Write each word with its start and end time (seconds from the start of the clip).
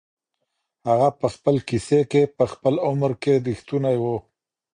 هغه 0.87 1.09
په 1.19 1.27
خپل 1.33 1.55
کیسې 1.69 1.99
کي 2.11 2.21
په 2.37 2.43
خپل 2.51 2.75
عمر 2.89 3.11
کي 3.23 3.33
رښتونی 3.47 3.95
و. 4.01 4.05